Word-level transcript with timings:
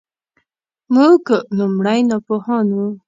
موږ 0.93 1.23
لومړی 1.57 1.99
ناپوهان 2.09 2.67
وو. 2.75 2.87